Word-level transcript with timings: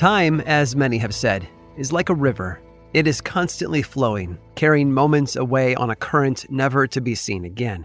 Time, 0.00 0.40
as 0.46 0.74
many 0.74 0.96
have 0.96 1.14
said, 1.14 1.46
is 1.76 1.92
like 1.92 2.08
a 2.08 2.14
river. 2.14 2.58
It 2.94 3.06
is 3.06 3.20
constantly 3.20 3.82
flowing, 3.82 4.38
carrying 4.54 4.90
moments 4.90 5.36
away 5.36 5.74
on 5.74 5.90
a 5.90 5.94
current 5.94 6.50
never 6.50 6.86
to 6.86 7.02
be 7.02 7.14
seen 7.14 7.44
again. 7.44 7.84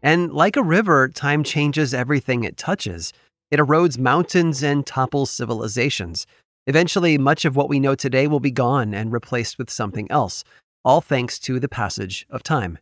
And 0.00 0.32
like 0.32 0.54
a 0.54 0.62
river, 0.62 1.08
time 1.08 1.42
changes 1.42 1.92
everything 1.92 2.44
it 2.44 2.56
touches. 2.56 3.12
It 3.50 3.58
erodes 3.58 3.98
mountains 3.98 4.62
and 4.62 4.86
topples 4.86 5.32
civilizations. 5.32 6.24
Eventually, 6.68 7.18
much 7.18 7.44
of 7.44 7.56
what 7.56 7.68
we 7.68 7.80
know 7.80 7.96
today 7.96 8.28
will 8.28 8.38
be 8.38 8.52
gone 8.52 8.94
and 8.94 9.10
replaced 9.10 9.58
with 9.58 9.68
something 9.68 10.08
else, 10.08 10.44
all 10.84 11.00
thanks 11.00 11.36
to 11.40 11.58
the 11.58 11.68
passage 11.68 12.28
of 12.30 12.44
time. 12.44 12.78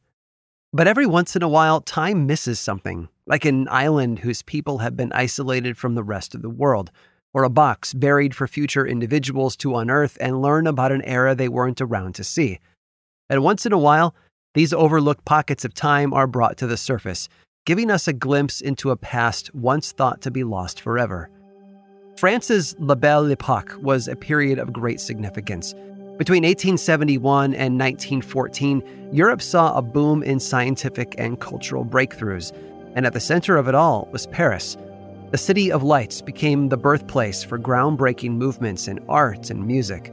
But 0.75 0.89
every 0.89 1.07
once 1.07 1.35
in 1.35 1.43
a 1.43 1.49
while, 1.49 1.81
time 1.81 2.27
misses 2.27 2.61
something, 2.61 3.09
like 3.25 3.47
an 3.47 3.67
island 3.71 4.19
whose 4.19 4.43
people 4.43 4.77
have 4.77 4.95
been 4.95 5.13
isolated 5.15 5.79
from 5.79 5.95
the 5.95 6.05
rest 6.05 6.35
of 6.35 6.43
the 6.43 6.51
world 6.51 6.91
or 7.35 7.43
a 7.43 7.51
box 7.51 7.93
buried 7.93 8.35
for 8.35 8.47
future 8.47 8.87
individuals 8.87 9.57
to 9.57 9.77
unearth 9.77 10.17
and 10.21 10.41
learn 10.41 10.67
about 10.67 10.93
an 10.93 11.03
era 11.03 11.35
they 11.35 11.49
weren't 11.49 11.81
around 11.81 12.15
to 12.15 12.25
see. 12.25 12.61
And 13.29 13.43
once 13.43 13.67
in 13.67 13.73
a 13.73 13.79
while, 13.79 14.15
these 14.55 14.73
overlooked 14.73 15.25
pockets 15.25 15.65
of 15.65 15.75
time 15.75 16.15
are 16.15 16.29
brought 16.29 16.57
to 16.59 16.67
the 16.67 16.77
surface, 16.77 17.29
giving 17.67 17.91
us 17.91 18.07
a 18.07 18.13
glimpse 18.13 18.61
into 18.61 18.91
a 18.91 18.97
past 18.97 19.53
once 19.55 19.91
thought 19.91 20.21
to 20.23 20.31
be 20.31 20.45
lost 20.45 20.81
forever. 20.81 21.29
France's 22.17 22.77
La 22.79 22.95
Belle 22.95 23.33
Epoque 23.33 23.77
was 23.83 24.07
a 24.07 24.15
period 24.15 24.61
of 24.61 24.73
great 24.73 25.01
significance. 25.01 25.75
Between 26.17 26.45
1871 26.45 27.55
and 27.55 27.77
1914, 27.77 29.11
Europe 29.13 29.43
saw 29.43 29.77
a 29.77 29.83
boom 29.83 30.23
in 30.23 30.39
scientific 30.39 31.17
and 31.19 31.41
cultural 31.41 31.85
breakthroughs, 31.85 32.53
and 32.95 33.05
at 33.05 33.13
the 33.13 33.19
center 33.19 33.57
of 33.57 33.67
it 33.67 33.75
all 33.75 34.09
was 34.13 34.29
Paris, 34.29 34.77
the 35.31 35.39
City 35.39 35.73
of 35.73 35.83
Lights 35.83 36.21
became 36.21 36.69
the 36.69 36.77
birthplace 36.77 37.43
for 37.43 37.59
groundbreaking 37.59 38.33
movements 38.33 38.89
in 38.89 39.05
art 39.09 39.51
and 39.51 39.67
music. 39.67 40.13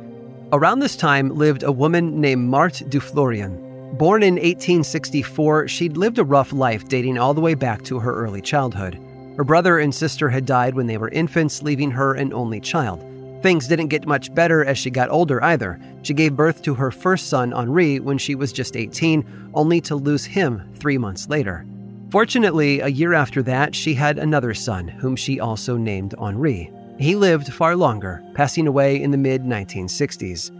Around 0.51 0.79
this 0.79 0.95
time 0.95 1.29
lived 1.29 1.63
a 1.63 1.71
woman 1.71 2.19
named 2.19 2.49
Marthe 2.49 2.89
de 2.89 2.99
Florian. 2.99 3.55
Born 3.97 4.23
in 4.23 4.35
1864, 4.35 5.67
she'd 5.67 5.97
lived 5.97 6.17
a 6.17 6.23
rough 6.23 6.51
life 6.53 6.87
dating 6.87 7.17
all 7.17 7.33
the 7.33 7.41
way 7.41 7.53
back 7.53 7.83
to 7.83 7.99
her 7.99 8.13
early 8.13 8.41
childhood. 8.41 8.99
Her 9.37 9.43
brother 9.43 9.79
and 9.79 9.93
sister 9.93 10.29
had 10.29 10.45
died 10.45 10.75
when 10.75 10.87
they 10.87 10.97
were 10.97 11.09
infants, 11.09 11.61
leaving 11.61 11.91
her 11.91 12.13
an 12.13 12.33
only 12.33 12.59
child. 12.59 13.05
Things 13.41 13.67
didn't 13.67 13.87
get 13.87 14.05
much 14.05 14.33
better 14.35 14.63
as 14.65 14.77
she 14.77 14.89
got 14.89 15.09
older 15.09 15.43
either. 15.43 15.79
She 16.03 16.13
gave 16.13 16.35
birth 16.35 16.61
to 16.63 16.75
her 16.75 16.91
first 16.91 17.27
son, 17.27 17.53
Henri, 17.53 17.99
when 17.99 18.17
she 18.17 18.35
was 18.35 18.51
just 18.51 18.75
18, 18.75 19.51
only 19.53 19.81
to 19.81 19.95
lose 19.95 20.25
him 20.25 20.69
three 20.75 20.97
months 20.97 21.27
later. 21.27 21.65
Fortunately, 22.11 22.81
a 22.81 22.89
year 22.89 23.13
after 23.13 23.41
that, 23.43 23.73
she 23.73 23.93
had 23.93 24.19
another 24.19 24.53
son, 24.53 24.89
whom 24.89 25.15
she 25.15 25.39
also 25.39 25.77
named 25.77 26.13
Henri. 26.19 26.69
He 26.99 27.15
lived 27.15 27.53
far 27.53 27.73
longer, 27.73 28.21
passing 28.35 28.67
away 28.67 29.01
in 29.01 29.11
the 29.11 29.17
mid 29.17 29.43
1960s. 29.43 30.51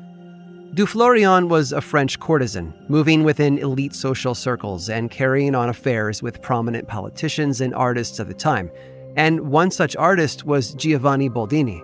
de 0.74 0.86
Florian 0.88 1.50
was 1.50 1.74
a 1.74 1.82
French 1.82 2.18
courtesan, 2.22 2.74
moving 2.88 3.26
within 3.26 3.58
elite 3.58 3.94
social 3.94 4.34
circles 4.34 4.90
and 4.90 5.12
carrying 5.12 5.54
on 5.54 5.68
affairs 5.68 6.24
with 6.24 6.42
prominent 6.42 6.88
politicians 6.88 7.60
and 7.60 7.76
artists 7.76 8.20
of 8.20 8.30
the 8.30 8.34
time. 8.34 8.72
And 9.18 9.42
one 9.42 9.72
such 9.72 9.98
artist 9.98 10.46
was 10.46 10.74
Giovanni 10.76 11.30
Boldini. 11.30 11.84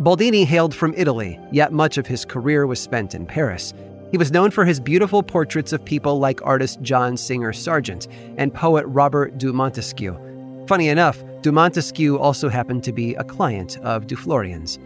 Boldini 0.00 0.44
hailed 0.44 0.74
from 0.74 0.92
Italy, 0.96 1.38
yet 1.52 1.72
much 1.72 1.98
of 1.98 2.06
his 2.08 2.24
career 2.24 2.66
was 2.66 2.80
spent 2.80 3.14
in 3.14 3.26
Paris. 3.26 3.74
He 4.10 4.16
was 4.16 4.32
known 4.32 4.50
for 4.50 4.64
his 4.64 4.80
beautiful 4.80 5.22
portraits 5.22 5.72
of 5.72 5.84
people 5.84 6.18
like 6.18 6.40
artist 6.42 6.80
John 6.80 7.16
Singer 7.16 7.52
Sargent 7.52 8.08
and 8.38 8.54
poet 8.54 8.86
Robert 8.86 9.36
de 9.36 9.52
Montesquiou. 9.52 10.66
Funny 10.66 10.88
enough, 10.88 11.22
de 11.42 11.52
Montesquiou 11.52 12.18
also 12.18 12.48
happened 12.48 12.82
to 12.84 12.92
be 12.92 13.14
a 13.16 13.24
client 13.24 13.76
of 13.78 14.06
Duflorian's. 14.06 14.78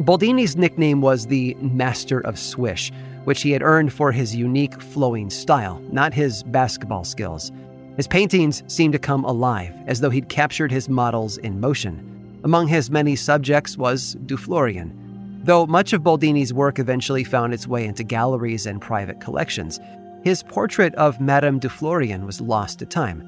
Boldini's 0.00 0.56
nickname 0.56 1.00
was 1.00 1.26
the 1.26 1.54
Master 1.60 2.20
of 2.20 2.38
Swish, 2.38 2.90
which 3.24 3.42
he 3.42 3.52
had 3.52 3.62
earned 3.62 3.92
for 3.92 4.10
his 4.10 4.34
unique 4.34 4.80
flowing 4.80 5.30
style, 5.30 5.80
not 5.92 6.12
his 6.12 6.42
basketball 6.42 7.04
skills. 7.04 7.52
His 7.96 8.08
paintings 8.08 8.64
seemed 8.66 8.94
to 8.94 8.98
come 8.98 9.24
alive, 9.24 9.74
as 9.86 10.00
though 10.00 10.10
he'd 10.10 10.28
captured 10.28 10.72
his 10.72 10.88
models 10.88 11.38
in 11.38 11.60
motion. 11.60 12.40
Among 12.42 12.66
his 12.66 12.90
many 12.90 13.14
subjects 13.14 13.76
was 13.76 14.14
de 14.26 14.36
Florian, 14.36 14.96
Though 15.42 15.66
much 15.66 15.94
of 15.94 16.02
Boldini's 16.02 16.52
work 16.52 16.78
eventually 16.78 17.24
found 17.24 17.54
its 17.54 17.66
way 17.66 17.86
into 17.86 18.04
galleries 18.04 18.66
and 18.66 18.80
private 18.80 19.20
collections, 19.20 19.80
his 20.22 20.42
portrait 20.42 20.94
of 20.96 21.18
Madame 21.18 21.58
de 21.58 21.70
Florian 21.70 22.26
was 22.26 22.42
lost 22.42 22.78
to 22.80 22.86
time. 22.86 23.26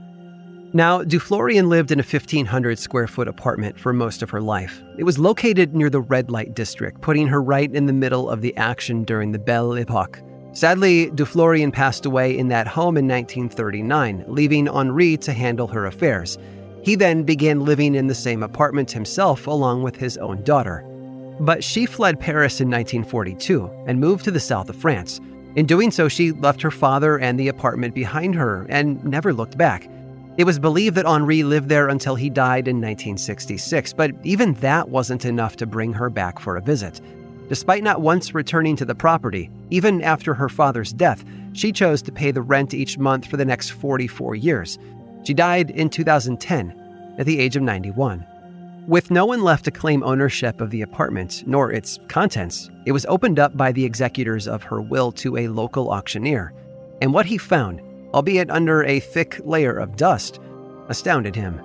Now, 0.75 1.03
de 1.03 1.19
Florian 1.19 1.71
lived 1.71 1.91
in 1.91 2.01
a 2.01 2.03
1,500 2.03 2.79
square 2.79 3.07
foot 3.07 3.29
apartment 3.29 3.79
for 3.79 3.95
most 3.95 4.23
of 4.23 4.29
her 4.31 4.43
life. 4.43 4.83
It 4.99 5.05
was 5.05 5.19
located 5.19 5.75
near 5.75 5.89
the 5.89 6.01
red 6.01 6.31
light 6.31 6.55
district, 6.55 7.01
putting 7.01 7.29
her 7.29 7.43
right 7.43 7.73
in 7.75 7.87
the 7.87 7.93
middle 7.95 8.29
of 8.29 8.43
the 8.43 8.55
action 8.59 9.05
during 9.05 9.33
the 9.33 9.39
Belle 9.39 9.73
Epoque. 9.73 10.21
Sadly, 10.53 11.11
de 11.11 11.25
Florian 11.25 11.73
passed 11.73 12.05
away 12.05 12.37
in 12.37 12.49
that 12.49 12.67
home 12.67 12.99
in 12.99 13.09
1939, 13.09 14.25
leaving 14.29 14.69
Henri 14.69 15.17
to 15.17 15.33
handle 15.33 15.67
her 15.69 15.87
affairs. 15.87 16.37
He 16.83 16.95
then 16.95 17.23
began 17.23 17.65
living 17.65 17.95
in 17.95 18.07
the 18.07 18.15
same 18.15 18.43
apartment 18.43 18.91
himself, 18.91 19.47
along 19.47 19.83
with 19.83 19.97
his 19.97 20.19
own 20.19 20.43
daughter. 20.43 20.87
But 21.41 21.65
she 21.65 21.87
fled 21.87 22.21
Paris 22.21 22.61
in 22.61 22.69
1942 22.69 23.71
and 23.87 24.01
moved 24.01 24.25
to 24.25 24.31
the 24.31 24.41
south 24.41 24.69
of 24.69 24.77
France. 24.77 25.21
In 25.55 25.67
doing 25.67 25.91
so, 25.91 26.09
she 26.09 26.33
left 26.33 26.63
her 26.63 26.71
father 26.71 27.19
and 27.19 27.39
the 27.39 27.49
apartment 27.49 27.95
behind 27.95 28.35
her 28.35 28.67
and 28.69 29.03
never 29.05 29.33
looked 29.33 29.59
back. 29.59 29.89
It 30.39 30.45
was 30.45 30.59
believed 30.59 30.97
that 30.97 31.05
Henri 31.05 31.43
lived 31.43 31.69
there 31.69 31.89
until 31.89 32.15
he 32.15 32.31
died 32.31 32.67
in 32.67 32.77
1966, 32.77 33.93
but 33.93 34.13
even 34.23 34.55
that 34.55 34.89
wasn't 34.89 35.27
enough 35.27 35.57
to 35.57 35.67
bring 35.67 35.93
her 35.93 36.09
back 36.09 36.39
for 36.39 36.57
a 36.57 36.63
visit. 36.63 37.03
Despite 37.51 37.83
not 37.83 38.01
once 38.01 38.35
returning 38.35 38.77
to 38.77 38.87
the 38.87 38.95
property, 38.95 39.51
even 39.69 40.01
after 40.01 40.33
her 40.33 40.49
father's 40.49 40.91
death, 40.91 41.23
she 41.53 41.71
chose 41.71 42.01
to 42.03 42.13
pay 42.13 42.31
the 42.31 42.41
rent 42.41 42.73
each 42.73 42.97
month 42.97 43.27
for 43.27 43.37
the 43.37 43.45
next 43.45 43.71
44 43.71 44.35
years. 44.37 44.79
She 45.25 45.35
died 45.35 45.71
in 45.71 45.91
2010 45.91 47.15
at 47.19 47.27
the 47.27 47.39
age 47.39 47.55
of 47.55 47.63
91. 47.63 48.27
With 48.89 49.13
no 49.13 49.25
one 49.27 49.45
left 49.45 49.65
to 49.67 49.71
claim 49.71 50.03
ownership 50.03 50.61
of 50.61 50.71
the 50.71 50.83
apartment, 50.83 51.45
nor 51.47 51.71
its 51.71 52.01
contents, 52.09 52.69
it 52.85 52.91
was 52.91 53.07
opened 53.07 53.39
up 53.39 53.57
by 53.57 53.71
the 53.71 53.85
executors 53.85 54.49
of 54.49 54.65
her 54.65 54.83
will 54.83 55.13
to 55.13 55.37
a 55.37 55.47
local 55.47 55.91
auctioneer. 55.91 56.53
And 57.01 57.15
what 57.15 57.27
he 57.27 57.39
found, 57.39 57.81
albeit 58.13 58.51
under 58.51 58.83
a 58.83 58.99
thick 58.99 59.41
layer 59.45 59.79
of 59.79 59.95
dust, 59.95 60.41
astounded 60.89 61.37
him. 61.37 61.61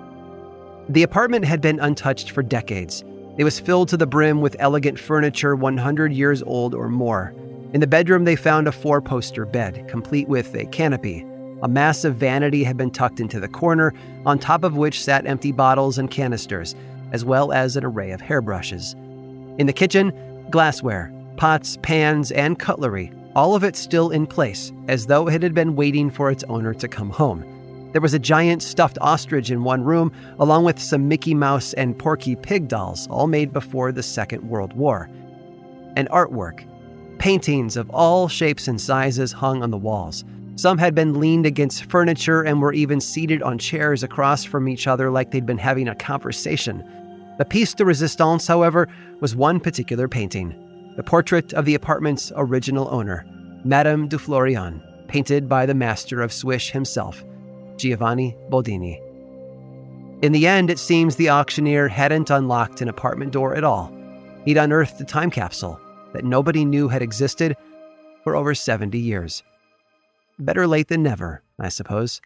The 0.90 1.02
apartment 1.02 1.44
had 1.44 1.60
been 1.60 1.80
untouched 1.80 2.30
for 2.30 2.44
decades. 2.44 3.02
It 3.36 3.42
was 3.42 3.58
filled 3.58 3.88
to 3.88 3.96
the 3.96 4.06
brim 4.06 4.40
with 4.40 4.54
elegant 4.60 4.96
furniture 4.96 5.56
100 5.56 6.12
years 6.12 6.44
old 6.44 6.72
or 6.72 6.88
more. 6.88 7.34
In 7.72 7.80
the 7.80 7.88
bedroom, 7.88 8.26
they 8.26 8.36
found 8.36 8.68
a 8.68 8.72
four 8.72 9.02
poster 9.02 9.44
bed, 9.44 9.88
complete 9.88 10.28
with 10.28 10.54
a 10.54 10.66
canopy. 10.66 11.26
A 11.64 11.68
massive 11.68 12.14
vanity 12.14 12.62
had 12.62 12.76
been 12.76 12.92
tucked 12.92 13.18
into 13.18 13.40
the 13.40 13.48
corner, 13.48 13.92
on 14.24 14.38
top 14.38 14.62
of 14.62 14.76
which 14.76 15.02
sat 15.02 15.26
empty 15.26 15.50
bottles 15.50 15.98
and 15.98 16.08
canisters, 16.08 16.76
as 17.12 17.24
well 17.24 17.52
as 17.52 17.76
an 17.76 17.84
array 17.84 18.10
of 18.10 18.20
hairbrushes. 18.20 18.94
In 19.58 19.66
the 19.66 19.72
kitchen, 19.72 20.12
glassware, 20.50 21.12
pots, 21.36 21.78
pans, 21.82 22.30
and 22.32 22.58
cutlery, 22.58 23.12
all 23.34 23.54
of 23.54 23.64
it 23.64 23.76
still 23.76 24.10
in 24.10 24.26
place, 24.26 24.72
as 24.88 25.06
though 25.06 25.28
it 25.28 25.42
had 25.42 25.54
been 25.54 25.76
waiting 25.76 26.10
for 26.10 26.30
its 26.30 26.44
owner 26.44 26.74
to 26.74 26.88
come 26.88 27.10
home. 27.10 27.44
There 27.92 28.02
was 28.02 28.14
a 28.14 28.18
giant 28.18 28.62
stuffed 28.62 28.98
ostrich 29.00 29.50
in 29.50 29.64
one 29.64 29.82
room, 29.82 30.12
along 30.38 30.64
with 30.64 30.78
some 30.78 31.08
Mickey 31.08 31.34
Mouse 31.34 31.72
and 31.74 31.98
Porky 31.98 32.36
Pig 32.36 32.68
dolls, 32.68 33.06
all 33.08 33.26
made 33.26 33.52
before 33.52 33.92
the 33.92 34.02
Second 34.02 34.48
World 34.48 34.74
War. 34.74 35.08
And 35.96 36.08
artwork. 36.10 36.66
Paintings 37.18 37.76
of 37.76 37.90
all 37.90 38.28
shapes 38.28 38.68
and 38.68 38.80
sizes 38.80 39.32
hung 39.32 39.62
on 39.62 39.70
the 39.70 39.76
walls. 39.76 40.24
Some 40.58 40.78
had 40.78 40.92
been 40.92 41.20
leaned 41.20 41.46
against 41.46 41.84
furniture 41.84 42.42
and 42.42 42.60
were 42.60 42.72
even 42.72 43.00
seated 43.00 43.44
on 43.44 43.58
chairs 43.58 44.02
across 44.02 44.42
from 44.42 44.68
each 44.68 44.88
other 44.88 45.08
like 45.08 45.30
they'd 45.30 45.46
been 45.46 45.56
having 45.56 45.86
a 45.86 45.94
conversation. 45.94 46.82
The 47.38 47.44
piece 47.44 47.74
de 47.74 47.84
resistance, 47.84 48.44
however, 48.48 48.88
was 49.20 49.36
one 49.36 49.60
particular 49.60 50.08
painting 50.08 50.52
the 50.96 51.04
portrait 51.04 51.54
of 51.54 51.64
the 51.64 51.76
apartment's 51.76 52.32
original 52.34 52.88
owner, 52.92 53.24
Madame 53.64 54.08
de 54.08 54.18
Florian, 54.18 54.82
painted 55.06 55.48
by 55.48 55.64
the 55.64 55.74
master 55.74 56.20
of 56.22 56.32
Swish 56.32 56.72
himself, 56.72 57.24
Giovanni 57.76 58.36
Boldini. 58.50 59.00
In 60.22 60.32
the 60.32 60.48
end, 60.48 60.70
it 60.70 60.80
seems 60.80 61.14
the 61.14 61.30
auctioneer 61.30 61.86
hadn't 61.86 62.30
unlocked 62.30 62.80
an 62.80 62.88
apartment 62.88 63.32
door 63.32 63.54
at 63.54 63.62
all. 63.62 63.94
He'd 64.44 64.56
unearthed 64.56 65.00
a 65.00 65.04
time 65.04 65.30
capsule 65.30 65.78
that 66.14 66.24
nobody 66.24 66.64
knew 66.64 66.88
had 66.88 67.00
existed 67.00 67.56
for 68.24 68.34
over 68.34 68.56
70 68.56 68.98
years. 68.98 69.44
Better 70.38 70.66
late 70.66 70.88
than 70.88 71.02
never, 71.02 71.42
I 71.58 71.68
suppose. 71.68 72.20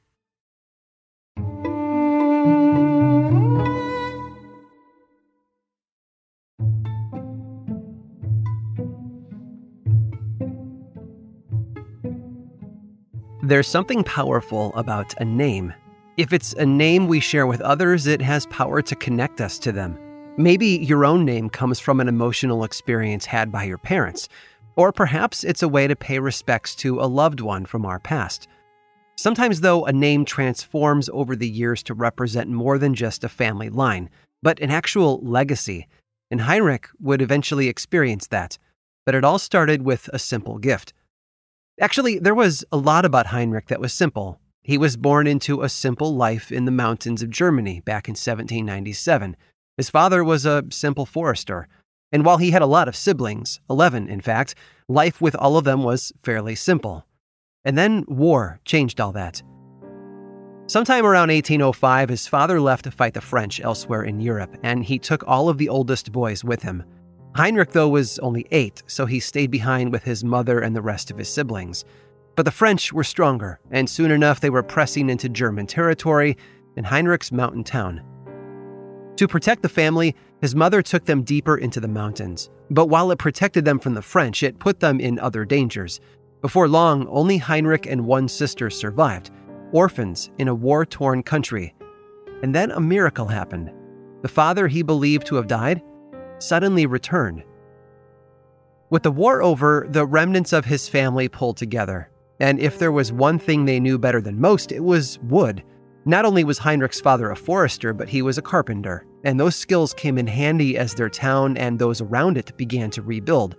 There's 13.45 13.67
something 13.67 14.05
powerful 14.05 14.73
about 14.77 15.15
a 15.21 15.25
name. 15.25 15.75
If 16.17 16.33
it's 16.33 16.53
a 16.53 16.65
name 16.65 17.09
we 17.09 17.19
share 17.19 17.47
with 17.47 17.61
others, 17.61 18.07
it 18.07 18.23
has 18.23 18.47
power 18.47 18.83
to 18.83 18.95
connect 18.95 19.41
us 19.41 19.59
to 19.61 19.73
them. 19.73 19.99
Maybe 20.37 20.67
your 20.67 21.05
own 21.05 21.25
name 21.25 21.51
comes 21.51 21.81
from 21.81 21.99
an 21.99 22.09
emotional 22.09 22.63
experience 22.65 23.27
had 23.27 23.51
by 23.51 23.65
your 23.65 23.79
parents, 23.79 24.29
or 24.77 24.93
perhaps 24.93 25.45
it's 25.45 25.63
a 25.63 25.69
way 25.69 25.87
to 25.87 25.97
pay 25.97 26.19
respects 26.19 26.75
to 26.77 27.01
a 27.01 27.07
loved 27.07 27.41
one 27.41 27.65
from 27.65 27.85
our 27.85 27.99
past. 27.99 28.49
Sometimes, 29.17 29.61
though, 29.61 29.85
a 29.85 29.93
name 29.93 30.25
transforms 30.25 31.09
over 31.13 31.37
the 31.37 31.49
years 31.49 31.83
to 31.85 31.95
represent 31.95 32.49
more 32.49 32.79
than 32.79 32.95
just 32.95 33.25
a 33.25 33.29
family 33.29 33.69
line, 33.69 34.09
but 34.43 34.61
an 34.61 34.71
actual 34.71 35.21
legacy. 35.23 35.87
And 36.31 36.41
Heinrich 36.41 36.89
would 37.01 37.21
eventually 37.21 37.69
experience 37.69 38.27
that. 38.29 38.59
But 39.05 39.15
it 39.15 39.25
all 39.25 39.39
started 39.39 39.83
with 39.83 40.09
a 40.13 40.19
simple 40.19 40.59
gift. 40.59 40.93
Actually, 41.81 42.19
there 42.19 42.35
was 42.35 42.65
a 42.73 42.77
lot 42.77 43.05
about 43.05 43.27
Heinrich 43.27 43.67
that 43.69 43.81
was 43.81 43.93
simple. 43.93 44.39
He 44.63 44.79
was 44.79 44.97
born 44.97 45.27
into 45.27 45.63
a 45.63 45.69
simple 45.69 46.15
life 46.15 46.53
in 46.53 46.65
the 46.65 46.71
mountains 46.71 47.23
of 47.23 47.31
Germany 47.31 47.81
back 47.81 48.07
in 48.09 48.13
1797. 48.13 49.37
His 49.77 49.91
father 49.91 50.23
was 50.23 50.47
a 50.47 50.65
simple 50.71 51.07
forester, 51.07 51.69
and 52.13 52.25
while 52.25 52.37
he 52.37 52.51
had 52.51 52.63
a 52.63 52.67
lot 52.67 52.89
of 52.89 52.97
siblings, 52.97 53.61
11 53.71 54.09
in 54.09 54.21
fact, 54.21 54.55
life 54.89 55.21
with 55.21 55.35
all 55.35 55.57
of 55.57 55.65
them 55.65 55.83
was 55.83 56.13
fairly 56.23 56.55
simple. 56.55 57.07
And 57.65 57.79
then 57.79 58.05
war 58.07 58.61
changed 58.65 59.01
all 59.01 59.13
that. 59.13 59.43
Sometime 60.67 61.05
around 61.05 61.29
1805, 61.29 62.09
his 62.09 62.27
father 62.27 62.61
left 62.61 62.85
to 62.85 62.91
fight 62.91 63.15
the 63.15 63.21
French 63.21 63.61
elsewhere 63.61 64.05
in 64.05 64.21
Europe, 64.21 64.57
and 64.63 64.85
he 64.85 64.99
took 64.99 65.27
all 65.27 65.49
of 65.49 65.59
the 65.59 65.69
oldest 65.69 66.13
boys 66.13 66.45
with 66.45 66.63
him. 66.63 66.85
Heinrich, 67.35 67.73
though, 67.73 67.89
was 67.89 68.19
only 68.21 68.47
eight, 68.51 68.83
so 68.87 69.07
he 69.07 69.21
stayed 69.21 69.51
behind 69.51 69.91
with 69.91 70.05
his 70.05 70.23
mother 70.23 70.61
and 70.61 70.77
the 70.77 70.83
rest 70.83 71.11
of 71.11 71.19
his 71.19 71.29
siblings. 71.29 71.85
But 72.37 72.45
the 72.45 72.51
French 72.51 72.93
were 72.93 73.05
stronger, 73.05 73.59
and 73.71 73.89
soon 73.89 74.11
enough 74.11 74.41
they 74.41 74.51
were 74.51 74.63
pressing 74.63 75.11
into 75.11 75.29
German 75.29 75.67
territory 75.67 76.37
in 76.77 76.85
Heinrich's 76.85 77.33
mountain 77.33 77.65
town. 77.65 78.03
To 79.17 79.29
protect 79.29 79.63
the 79.63 79.69
family, 79.69 80.17
his 80.41 80.55
mother 80.55 80.83
took 80.83 81.05
them 81.05 81.23
deeper 81.23 81.59
into 81.59 81.81
the 81.81 81.89
mountains. 81.89 82.51
But 82.71 82.87
while 82.87 83.11
it 83.11 83.19
protected 83.19 83.65
them 83.65 83.79
from 83.79 83.95
the 83.95 84.03
French, 84.03 84.43
it 84.43 84.59
put 84.59 84.81
them 84.81 85.01
in 85.01 85.19
other 85.19 85.45
dangers. 85.45 86.01
Before 86.41 86.67
long, 86.67 87.07
only 87.09 87.37
Heinrich 87.37 87.87
and 87.87 88.07
one 88.07 88.27
sister 88.27 88.71
survived, 88.71 89.31
orphans 89.73 90.31
in 90.39 90.49
a 90.49 90.55
war 90.55 90.85
torn 90.87 91.23
country. 91.23 91.75
And 92.43 92.55
then 92.55 92.71
a 92.71 92.81
miracle 92.81 93.27
happened. 93.27 93.71
The 94.23 94.29
father 94.29 94.67
he 94.67 94.83
believed 94.83 95.27
to 95.27 95.37
have 95.37 95.47
died 95.47 95.83
suddenly 96.39 96.87
returned. 96.87 97.45
With 98.91 99.05
the 99.05 99.13
war 99.13 99.43
over, 99.43 99.87
the 99.89 100.05
remnants 100.05 100.53
of 100.53 100.65
his 100.65 100.89
family 100.89 101.29
pulled 101.29 101.57
together. 101.57 102.11
And 102.41 102.59
if 102.59 102.79
there 102.79 102.93
was 102.93 103.13
one 103.13 103.39
thing 103.39 103.65
they 103.65 103.79
knew 103.79 103.99
better 103.99 104.21
than 104.21 104.41
most, 104.41 104.73
it 104.73 104.83
was 104.83 105.19
wood. 105.21 105.63
Not 106.05 106.25
only 106.25 106.43
was 106.43 106.59
Heinrich's 106.59 107.01
father 107.01 107.31
a 107.31 107.37
forester, 107.37 107.93
but 107.93 108.09
he 108.09 108.23
was 108.23 108.37
a 108.37 108.43
carpenter, 108.43 109.07
and 109.23 109.39
those 109.39 109.55
skills 109.55 109.95
came 109.95 110.19
in 110.19 110.27
handy 110.27 110.77
as 110.77 110.95
their 110.95 111.09
town 111.09 111.57
and 111.57 111.79
those 111.79 112.01
around 112.01 112.37
it 112.37 112.57
began 112.57 112.91
to 112.91 113.03
rebuild 113.03 113.55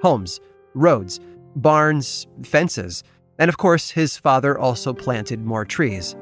homes, 0.00 0.40
roads, 0.74 1.18
barns, 1.56 2.26
fences, 2.44 3.02
and 3.38 3.48
of 3.48 3.56
course, 3.56 3.90
his 3.90 4.16
father 4.16 4.58
also 4.58 4.92
planted 4.92 5.44
more 5.44 5.64
trees. 5.64 6.14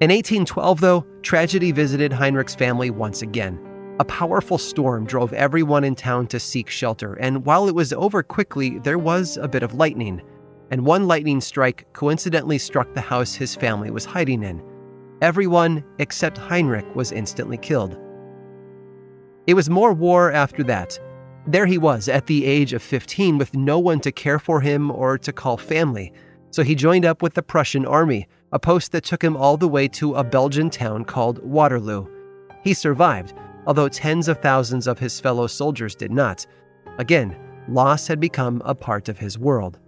In 0.00 0.10
1812, 0.10 0.80
though, 0.80 1.06
tragedy 1.22 1.72
visited 1.72 2.12
Heinrich's 2.12 2.54
family 2.54 2.90
once 2.90 3.22
again. 3.22 3.60
A 4.00 4.04
powerful 4.04 4.58
storm 4.58 5.04
drove 5.06 5.32
everyone 5.32 5.82
in 5.82 5.96
town 5.96 6.28
to 6.28 6.38
seek 6.38 6.68
shelter, 6.68 7.14
and 7.14 7.44
while 7.44 7.68
it 7.68 7.74
was 7.74 7.92
over 7.92 8.22
quickly, 8.22 8.78
there 8.78 8.98
was 8.98 9.36
a 9.36 9.48
bit 9.48 9.64
of 9.64 9.74
lightning. 9.74 10.22
And 10.70 10.84
one 10.84 11.06
lightning 11.06 11.40
strike 11.40 11.86
coincidentally 11.92 12.58
struck 12.58 12.92
the 12.94 13.00
house 13.00 13.34
his 13.34 13.54
family 13.54 13.90
was 13.90 14.04
hiding 14.04 14.42
in. 14.42 14.62
Everyone 15.22 15.82
except 15.98 16.38
Heinrich 16.38 16.86
was 16.94 17.12
instantly 17.12 17.56
killed. 17.56 17.98
It 19.46 19.54
was 19.54 19.70
more 19.70 19.92
war 19.92 20.30
after 20.30 20.62
that. 20.64 20.98
There 21.46 21.66
he 21.66 21.78
was 21.78 22.08
at 22.08 22.26
the 22.26 22.44
age 22.44 22.74
of 22.74 22.82
15 22.82 23.38
with 23.38 23.54
no 23.54 23.78
one 23.78 24.00
to 24.00 24.12
care 24.12 24.38
for 24.38 24.60
him 24.60 24.90
or 24.90 25.16
to 25.18 25.32
call 25.32 25.56
family. 25.56 26.12
So 26.50 26.62
he 26.62 26.74
joined 26.74 27.06
up 27.06 27.22
with 27.22 27.34
the 27.34 27.42
Prussian 27.42 27.86
army, 27.86 28.28
a 28.52 28.58
post 28.58 28.92
that 28.92 29.04
took 29.04 29.24
him 29.24 29.36
all 29.36 29.56
the 29.56 29.68
way 29.68 29.88
to 29.88 30.14
a 30.14 30.24
Belgian 30.24 30.68
town 30.68 31.04
called 31.04 31.42
Waterloo. 31.42 32.06
He 32.62 32.74
survived, 32.74 33.32
although 33.66 33.88
tens 33.88 34.28
of 34.28 34.38
thousands 34.38 34.86
of 34.86 34.98
his 34.98 35.18
fellow 35.20 35.46
soldiers 35.46 35.94
did 35.94 36.12
not. 36.12 36.46
Again, 36.98 37.36
loss 37.68 38.06
had 38.06 38.20
become 38.20 38.60
a 38.64 38.74
part 38.74 39.08
of 39.08 39.18
his 39.18 39.38
world. 39.38 39.78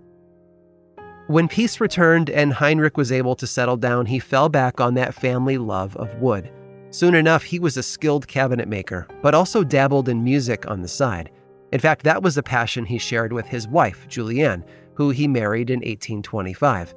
When 1.30 1.46
peace 1.46 1.80
returned 1.80 2.28
and 2.28 2.52
Heinrich 2.52 2.96
was 2.96 3.12
able 3.12 3.36
to 3.36 3.46
settle 3.46 3.76
down, 3.76 4.06
he 4.06 4.18
fell 4.18 4.48
back 4.48 4.80
on 4.80 4.94
that 4.94 5.14
family 5.14 5.58
love 5.58 5.96
of 5.96 6.12
wood. 6.16 6.50
Soon 6.90 7.14
enough, 7.14 7.44
he 7.44 7.60
was 7.60 7.76
a 7.76 7.84
skilled 7.84 8.26
cabinet 8.26 8.66
maker, 8.66 9.06
but 9.22 9.32
also 9.32 9.62
dabbled 9.62 10.08
in 10.08 10.24
music 10.24 10.68
on 10.68 10.82
the 10.82 10.88
side. 10.88 11.30
In 11.70 11.78
fact, 11.78 12.02
that 12.02 12.20
was 12.20 12.36
a 12.36 12.42
passion 12.42 12.84
he 12.84 12.98
shared 12.98 13.32
with 13.32 13.46
his 13.46 13.68
wife, 13.68 14.08
Juliane, 14.08 14.64
who 14.94 15.10
he 15.10 15.28
married 15.28 15.70
in 15.70 15.78
1825. 15.78 16.96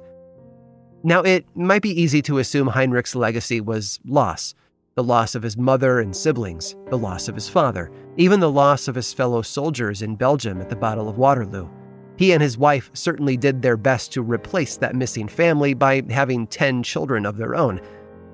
Now, 1.04 1.20
it 1.20 1.46
might 1.54 1.82
be 1.82 2.02
easy 2.02 2.20
to 2.22 2.38
assume 2.38 2.66
Heinrich's 2.66 3.14
legacy 3.14 3.60
was 3.60 4.00
loss 4.04 4.56
the 4.96 5.04
loss 5.04 5.36
of 5.36 5.44
his 5.44 5.56
mother 5.56 6.00
and 6.00 6.14
siblings, 6.14 6.74
the 6.90 6.98
loss 6.98 7.28
of 7.28 7.36
his 7.36 7.48
father, 7.48 7.88
even 8.16 8.40
the 8.40 8.50
loss 8.50 8.88
of 8.88 8.96
his 8.96 9.12
fellow 9.12 9.42
soldiers 9.42 10.02
in 10.02 10.16
Belgium 10.16 10.60
at 10.60 10.70
the 10.70 10.76
Battle 10.76 11.08
of 11.08 11.18
Waterloo. 11.18 11.68
He 12.16 12.32
and 12.32 12.42
his 12.42 12.56
wife 12.56 12.90
certainly 12.94 13.36
did 13.36 13.62
their 13.62 13.76
best 13.76 14.12
to 14.12 14.22
replace 14.22 14.76
that 14.76 14.94
missing 14.94 15.28
family 15.28 15.74
by 15.74 16.02
having 16.10 16.46
10 16.46 16.82
children 16.82 17.26
of 17.26 17.36
their 17.36 17.54
own. 17.56 17.80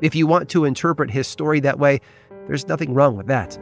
If 0.03 0.15
you 0.15 0.27
want 0.27 0.49
to 0.51 0.65
interpret 0.65 1.11
his 1.11 1.27
story 1.27 1.61
that 1.61 1.79
way, 1.79 2.01
there's 2.47 2.69
nothing 2.69 2.95
wrong 2.95 3.17
with 3.17 3.27
that. 3.29 3.59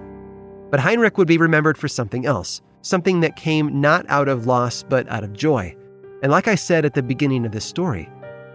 But 0.70 0.80
Heinrich 0.80 1.18
would 1.18 1.28
be 1.28 1.38
remembered 1.38 1.78
for 1.78 1.88
something 1.88 2.26
else, 2.26 2.60
something 2.82 3.20
that 3.20 3.36
came 3.36 3.80
not 3.80 4.06
out 4.08 4.28
of 4.28 4.46
loss 4.46 4.82
but 4.82 5.08
out 5.08 5.24
of 5.24 5.32
joy. 5.32 5.74
And 6.22 6.32
like 6.32 6.48
I 6.48 6.56
said 6.56 6.84
at 6.84 6.94
the 6.94 7.02
beginning 7.02 7.46
of 7.46 7.52
this 7.52 7.64
story, 7.64 8.08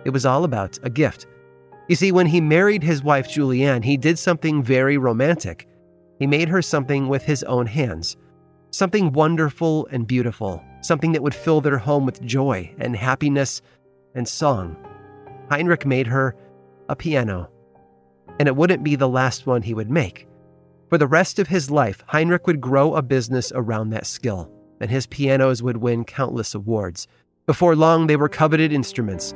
it 0.06 0.10
was 0.10 0.26
all 0.26 0.44
about 0.44 0.78
a 0.84 0.90
gift. 0.90 1.28
You 1.88 1.96
see, 1.96 2.12
when 2.12 2.28
he 2.28 2.42
married 2.42 2.84
his 2.84 3.04
wife 3.04 3.30
Juliane, 3.30 3.82
he 3.82 3.98
did 3.98 4.20
something 4.20 4.64
very 4.64 4.98
romantic. 4.98 5.68
He 6.20 6.28
made 6.28 6.50
her 6.50 6.62
something 6.62 7.08
with 7.08 7.24
his 7.24 7.44
own 7.44 7.66
hands, 7.66 8.16
something 8.74 9.12
wonderful 9.12 9.88
and 9.92 10.08
beautiful, 10.08 10.64
something 10.82 11.12
that 11.12 11.22
would 11.22 11.36
fill 11.36 11.62
their 11.62 11.78
home 11.78 12.06
with 12.06 12.22
joy 12.24 12.74
and 12.80 12.96
happiness 12.96 13.62
and 14.16 14.28
song. 14.28 14.76
Heinrich 15.50 15.86
made 15.86 16.08
her 16.08 16.36
a 16.90 16.96
piano, 16.96 17.50
and 18.40 18.48
it 18.48 18.56
wouldn't 18.56 18.84
be 18.84 18.96
the 18.96 19.08
last 19.08 19.46
one 19.46 19.62
he 19.62 19.76
would 19.76 19.92
make. 19.92 20.28
For 20.90 20.98
the 20.98 21.08
rest 21.08 21.38
of 21.38 21.48
his 21.48 21.70
life, 21.70 22.04
Heinrich 22.08 22.48
would 22.48 22.60
grow 22.60 22.96
a 22.96 23.02
business 23.04 23.52
around 23.56 23.92
that 23.92 24.08
skill, 24.08 24.52
and 24.82 24.90
his 24.90 25.06
pianos 25.06 25.62
would 25.62 25.78
win 25.78 26.04
countless 26.04 26.56
awards. 26.56 27.08
Before 27.46 27.76
long, 27.76 28.08
they 28.08 28.16
were 28.16 28.30
coveted 28.30 28.74
instruments, 28.74 29.34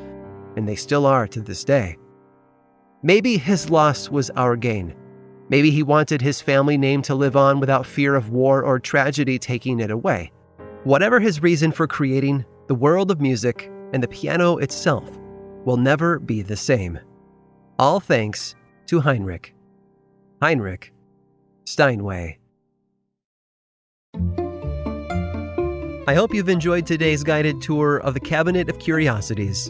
and 0.56 0.68
they 0.68 0.76
still 0.76 1.06
are 1.06 1.28
to 1.28 1.42
this 1.42 1.64
day. 1.64 1.98
Maybe 3.04 3.38
his 3.38 3.70
loss 3.70 4.10
was 4.10 4.32
our 4.32 4.56
gain. 4.56 4.96
Maybe 5.50 5.72
he 5.72 5.84
wanted 5.84 6.22
his 6.22 6.42
family 6.42 6.78
name 6.78 7.02
to 7.04 7.16
live 7.16 7.36
on 7.36 7.60
without 7.60 7.86
fear 7.86 8.16
of 8.16 8.30
war 8.30 8.64
or 8.64 8.80
tragedy 8.80 9.40
taking 9.40 9.80
it 9.80 9.92
away. 9.92 10.32
Whatever 10.84 11.20
his 11.20 11.42
reason 11.42 11.72
for 11.72 11.88
creating, 11.88 12.46
the 12.68 12.76
world 12.76 13.12
of 13.12 13.22
music 13.22 13.72
and 13.94 14.04
the 14.04 14.08
piano 14.08 14.58
itself 14.58 15.10
will 15.66 15.78
never 15.78 16.20
be 16.20 16.42
the 16.42 16.58
same. 16.58 17.00
All 17.80 18.00
thanks 18.00 18.56
to 18.88 19.00
Heinrich. 19.00 19.54
Heinrich 20.42 20.94
Steinway. 21.66 22.40
I 26.08 26.14
hope 26.14 26.34
you've 26.34 26.48
enjoyed 26.48 26.86
today's 26.86 27.24
guided 27.24 27.62
tour 27.62 27.98
of 27.98 28.14
the 28.14 28.22
Cabinet 28.22 28.70
of 28.70 28.80
Curiosities. 28.80 29.70